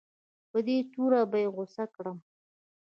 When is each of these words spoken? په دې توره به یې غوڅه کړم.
په 0.51 0.57
دې 0.65 0.77
توره 0.91 1.21
به 1.31 1.37
یې 1.43 1.47
غوڅه 1.55 1.85
کړم. 1.95 2.17